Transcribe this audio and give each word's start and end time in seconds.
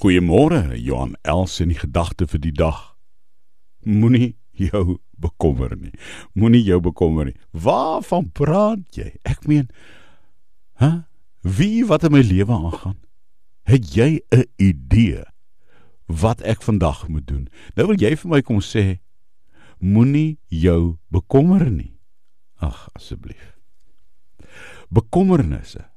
Goeiemôre, 0.00 0.78
Johan 0.80 1.12
Els 1.28 1.58
en 1.60 1.68
die 1.68 1.76
gedagte 1.76 2.24
vir 2.24 2.40
die 2.40 2.54
dag. 2.56 2.94
Moenie 3.84 4.32
jou 4.56 4.96
bekommer 5.20 5.74
nie. 5.76 5.92
Moenie 6.32 6.62
jou 6.64 6.78
bekommer 6.80 7.28
nie. 7.28 7.36
Waarvan 7.52 8.30
praat 8.32 8.96
jy? 8.96 9.10
Ek 9.28 9.44
meen, 9.44 9.68
hè? 10.80 10.88
Huh? 10.88 10.98
Wie 11.40 11.86
wat 11.88 12.04
in 12.04 12.12
my 12.12 12.20
lewe 12.20 12.52
aangaan? 12.52 12.98
Het 13.68 13.92
jy 13.96 14.20
'n 14.32 14.44
idee 14.56 15.24
wat 16.06 16.40
ek 16.42 16.62
vandag 16.62 17.08
moet 17.08 17.26
doen? 17.26 17.48
Nou 17.76 17.86
wil 17.86 17.96
jy 17.96 18.16
vir 18.16 18.30
my 18.30 18.40
kom 18.42 18.60
sê, 18.60 19.00
moenie 19.78 20.38
jou 20.48 20.98
bekommer 21.08 21.70
nie. 21.70 21.96
Ag, 22.56 22.88
asseblief. 22.92 23.56
Bekommernisse. 24.88 25.88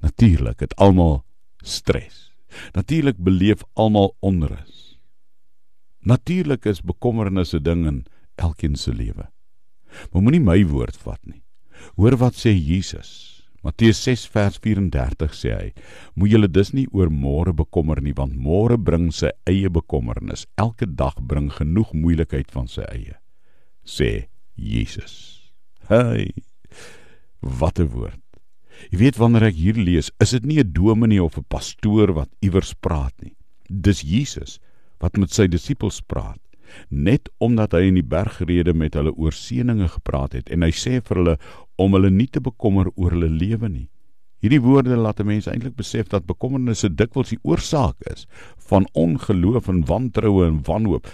Natuurlik, 0.00 0.58
dit 0.58 0.76
almal 0.76 1.24
stres. 1.62 2.30
Natuurlik 2.76 3.18
beleef 3.18 3.64
almal 3.74 4.12
onrus. 4.20 4.98
Natuurlik 6.04 6.66
is 6.66 6.82
bekommernisse 6.82 7.60
ding 7.62 7.86
in 7.86 8.04
elkeen 8.36 8.76
se 8.76 8.92
lewe. 8.92 9.28
Maar 10.12 10.22
moenie 10.22 10.42
my 10.42 10.60
woord 10.68 10.96
vat 11.04 11.20
nie. 11.24 11.42
Hoor 11.96 12.16
wat 12.20 12.36
sê 12.38 12.52
Jesus. 12.52 13.30
Matteus 13.62 14.00
6 14.02 14.26
vers 14.34 14.58
34 14.58 15.34
sê 15.38 15.50
hy: 15.54 15.72
"Moet 16.14 16.30
julle 16.34 16.48
dus 16.48 16.72
nie 16.72 16.88
oor 16.90 17.10
môre 17.10 17.52
bekommer 17.54 18.02
nie, 18.02 18.12
want 18.12 18.34
môre 18.34 18.76
bring 18.76 19.12
sy 19.12 19.30
eie 19.46 19.70
bekommernis. 19.70 20.46
Elke 20.58 20.86
dag 20.86 21.14
bring 21.22 21.50
genoeg 21.50 21.94
moeilikheid 21.94 22.50
van 22.50 22.66
sy 22.66 22.82
eie." 22.90 23.22
sê 23.84 24.28
Jesus. 24.54 25.52
Hey. 25.88 26.32
Wat 27.40 27.78
'n 27.78 27.88
woord. 27.88 28.21
Jy 28.90 28.98
weet 28.98 29.18
wanneer 29.20 29.46
ek 29.50 29.58
hier 29.58 29.78
lees, 29.78 30.10
is 30.20 30.32
dit 30.34 30.44
nie 30.44 30.58
'n 30.58 30.72
dominee 30.72 31.22
of 31.22 31.38
'n 31.38 31.44
pastoor 31.48 32.12
wat 32.14 32.30
iewers 32.40 32.74
praat 32.74 33.14
nie. 33.22 33.36
Dis 33.68 34.02
Jesus 34.02 34.58
wat 35.00 35.16
met 35.16 35.30
sy 35.30 35.46
disippels 35.46 36.00
praat. 36.00 36.40
Net 36.88 37.28
omdat 37.38 37.72
hy 37.72 37.88
in 37.88 37.94
die 37.94 38.06
bergrede 38.06 38.74
met 38.74 38.94
hulle 38.94 39.12
oor 39.12 39.32
seëninge 39.32 39.88
gepraat 39.88 40.32
het 40.32 40.50
en 40.50 40.62
hy 40.62 40.70
sê 40.70 41.00
vir 41.00 41.16
hulle 41.16 41.38
om 41.76 41.92
hulle 41.92 42.10
nie 42.10 42.26
te 42.26 42.40
bekommer 42.40 42.90
oor 42.96 43.10
hulle 43.10 43.28
lewe 43.28 43.68
nie. 43.68 43.88
Hierdie 44.42 44.62
woorde 44.62 44.96
laat 44.96 45.20
'n 45.20 45.26
mens 45.26 45.46
eintlik 45.46 45.76
besef 45.76 46.08
dat 46.08 46.26
bekommernisse 46.26 46.88
dikwels 46.88 47.30
die 47.30 47.42
oorsaak 47.42 47.96
is 48.10 48.26
van 48.56 48.88
ongeloof 48.92 49.68
en 49.68 49.84
wantroue 49.86 50.46
en 50.46 50.62
wanhoop. 50.62 51.06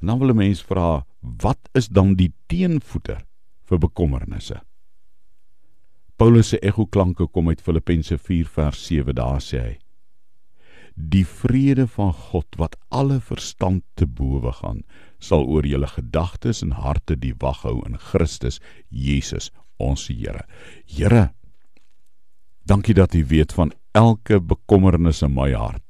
En 0.00 0.06
dan 0.06 0.18
wil 0.18 0.30
'n 0.30 0.36
mens 0.36 0.62
vra, 0.62 1.06
wat 1.20 1.68
is 1.72 1.88
dan 1.88 2.14
die 2.14 2.32
teenvoeter 2.46 3.24
vir 3.64 3.78
bekommernisse? 3.78 4.60
Paulus 6.24 6.54
se 6.54 6.58
ekoklanke 6.64 7.26
kom 7.28 7.50
uit 7.52 7.60
Filippense 7.60 8.16
4 8.16 8.46
vers 8.48 8.78
7 8.88 9.12
daar 9.18 9.42
sê 9.44 9.58
hy 9.60 9.72
Die 11.12 11.26
vrede 11.28 11.84
van 11.96 12.14
God 12.16 12.56
wat 12.56 12.78
alle 12.88 13.18
verstand 13.20 13.84
te 14.00 14.08
bowe 14.08 14.54
gaan 14.62 14.80
sal 15.28 15.44
oor 15.44 15.68
julle 15.68 15.90
gedagtes 15.92 16.62
en 16.64 16.72
harte 16.80 17.18
die 17.26 17.34
wag 17.44 17.60
hou 17.68 17.74
in 17.84 18.00
Christus 18.00 18.56
Jesus 18.88 19.50
ons 19.76 20.06
Here. 20.08 20.48
Here 20.88 21.26
Dankie 22.64 22.96
dat 22.96 23.12
U 23.12 23.24
weet 23.28 23.52
van 23.52 23.76
elke 23.92 24.40
bekommernis 24.40 25.20
in 25.20 25.36
my 25.36 25.52
hart. 25.52 25.83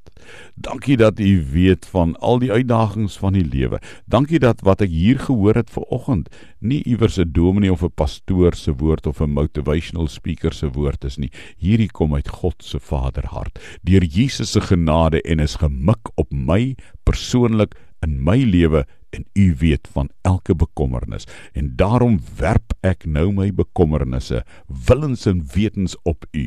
Dankie 0.54 0.96
dat 0.96 1.20
U 1.20 1.44
weet 1.52 1.86
van 1.86 2.16
al 2.18 2.38
die 2.38 2.52
uitdagings 2.52 3.16
van 3.18 3.32
die 3.32 3.44
lewe. 3.44 3.80
Dankie 4.06 4.38
dat 4.38 4.60
wat 4.60 4.80
ek 4.80 4.90
hier 4.90 5.18
gehoor 5.18 5.54
het 5.54 5.70
vanoggend 5.70 6.28
nie 6.60 6.82
iewers 6.84 7.18
'n 7.18 7.32
dominee 7.32 7.72
of 7.72 7.82
'n 7.82 7.94
pastoor 7.94 8.54
se 8.54 8.72
woord 8.72 9.06
of 9.06 9.20
'n 9.20 9.30
motivational 9.30 10.06
speaker 10.06 10.52
se 10.52 10.70
woord 10.70 11.04
is 11.04 11.16
nie. 11.16 11.30
Hierdie 11.58 11.90
kom 11.90 12.14
uit 12.14 12.28
God 12.28 12.54
se 12.58 12.80
Vaderhart 12.80 13.58
deur 13.82 14.04
Jesus 14.04 14.50
se 14.50 14.60
genade 14.60 15.22
en 15.22 15.40
is 15.40 15.56
gemik 15.56 16.10
op 16.14 16.32
my 16.32 16.76
persoonlik 17.02 17.74
in 18.04 18.22
my 18.24 18.36
lewe 18.44 18.84
en 19.10 19.26
u 19.32 19.54
weet 19.58 19.88
van 19.92 20.10
elke 20.22 20.54
bekommernis 20.54 21.26
en 21.52 21.72
daarom 21.76 22.18
werp 22.36 22.74
ek 22.80 23.06
nou 23.06 23.30
my 23.32 23.50
bekommernisse 23.54 24.42
willens 24.88 25.26
en 25.30 25.44
wetens 25.54 25.96
op 26.02 26.26
u 26.32 26.46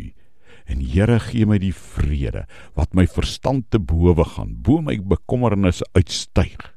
En 0.67 0.83
Here 0.83 1.19
gee 1.23 1.47
my 1.47 1.57
die 1.63 1.73
vrede 1.75 2.45
wat 2.75 2.93
my 2.93 3.07
verstand 3.07 3.69
te 3.71 3.79
bowe 3.79 4.25
gaan, 4.35 4.57
bo 4.61 4.81
my 4.83 4.99
bekommernisse 4.99 5.87
uitstyg 5.95 6.73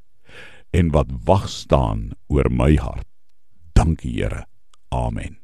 en 0.71 0.93
wat 0.95 1.11
wag 1.27 1.49
staan 1.51 2.11
oor 2.31 2.51
my 2.51 2.77
hart. 2.79 3.07
Dankie 3.75 4.15
Here. 4.15 4.47
Amen. 4.95 5.41